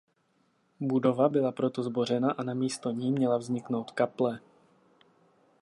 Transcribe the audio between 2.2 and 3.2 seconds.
a na místo ní